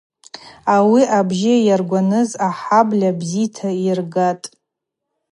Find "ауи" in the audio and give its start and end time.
0.75-1.01